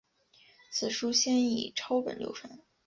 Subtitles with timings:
[0.71, 2.57] 此书先以抄本流传。